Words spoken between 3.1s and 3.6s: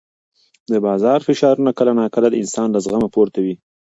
پورته وي.